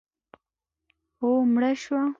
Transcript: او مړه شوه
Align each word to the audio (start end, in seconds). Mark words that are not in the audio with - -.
او 1.19 1.27
مړه 1.53 1.71
شوه 1.81 2.01